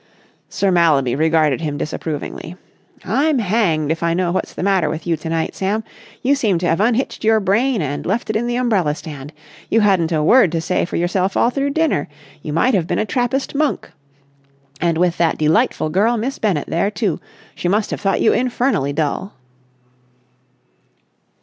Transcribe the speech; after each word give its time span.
Sir 0.49 0.71
Mallaby 0.71 1.15
regarded 1.15 1.61
him 1.61 1.77
disapprovingly. 1.77 2.55
"I'm 3.05 3.37
hanged 3.37 3.91
if 3.91 4.01
I 4.01 4.15
know 4.15 4.31
what's 4.31 4.51
the 4.51 4.63
matter 4.63 4.89
with 4.89 5.05
you 5.05 5.15
to 5.17 5.29
night, 5.29 5.53
Sam. 5.53 5.83
You 6.23 6.33
seem 6.33 6.57
to 6.57 6.65
have 6.65 6.79
unhitched 6.81 7.23
your 7.23 7.39
brain 7.39 7.83
and 7.83 8.03
left 8.03 8.31
it 8.31 8.35
in 8.35 8.47
the 8.47 8.55
umbrella 8.55 8.95
stand. 8.95 9.31
You 9.69 9.81
hadn't 9.81 10.11
a 10.11 10.23
word 10.23 10.51
to 10.53 10.59
say 10.59 10.85
for 10.85 10.95
yourself 10.95 11.37
all 11.37 11.51
through 11.51 11.69
dinner. 11.75 12.07
You 12.41 12.51
might 12.51 12.73
have 12.73 12.87
been 12.87 12.97
a 12.97 13.05
Trappist 13.05 13.53
monk. 13.53 13.91
And 14.79 14.97
with 14.97 15.19
that 15.19 15.37
delightful 15.37 15.89
girl 15.91 16.17
Miss 16.17 16.39
Bennett, 16.39 16.65
there, 16.67 16.89
too. 16.89 17.19
She 17.53 17.67
must 17.67 17.91
have 17.91 18.01
thought 18.01 18.21
you 18.21 18.33
infernally 18.33 18.93
dull." 18.93 19.35